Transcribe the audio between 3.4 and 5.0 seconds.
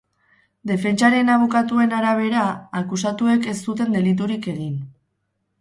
ez zuten deliturik egin.